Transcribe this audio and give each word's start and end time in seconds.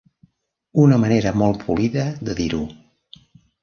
Una 0.85 0.97
manera 1.03 1.35
molt 1.43 1.69
polida 1.69 2.09
de 2.27 2.39
dir-ho. 2.43 2.67